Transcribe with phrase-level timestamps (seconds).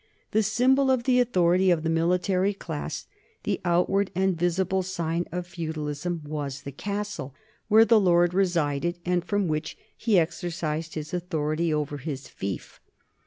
[0.31, 3.05] The symbol of the authority of the military class,
[3.43, 7.35] the outward and visible sign of feudalism, was the castle,
[7.67, 11.49] where the lord resided and from which he exercised his NORMAN LIFE AND CULTURE 151
[11.53, 12.79] authority over his fief.